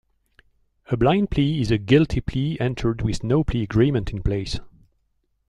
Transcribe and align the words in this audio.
A 0.87 0.97
"blind 0.97 1.29
plea" 1.29 1.61
is 1.61 1.69
a 1.69 1.77
guilty 1.77 2.21
plea 2.21 2.57
entered 2.59 3.03
with 3.03 3.23
no 3.23 3.43
plea 3.43 3.61
agreement 3.61 4.11
in 4.11 4.23
place. 4.23 4.59